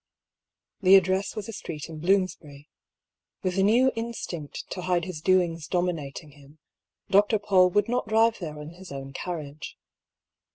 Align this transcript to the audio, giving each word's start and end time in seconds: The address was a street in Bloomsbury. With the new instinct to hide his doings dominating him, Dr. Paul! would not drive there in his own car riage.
The 0.81 0.95
address 0.95 1.35
was 1.35 1.47
a 1.47 1.53
street 1.53 1.87
in 1.87 1.99
Bloomsbury. 1.99 2.67
With 3.43 3.55
the 3.55 3.61
new 3.61 3.91
instinct 3.95 4.67
to 4.71 4.81
hide 4.81 5.05
his 5.05 5.21
doings 5.21 5.67
dominating 5.67 6.31
him, 6.31 6.57
Dr. 7.11 7.37
Paul! 7.37 7.69
would 7.69 7.87
not 7.87 8.07
drive 8.07 8.39
there 8.39 8.59
in 8.59 8.71
his 8.71 8.91
own 8.91 9.13
car 9.13 9.37
riage. 9.37 9.75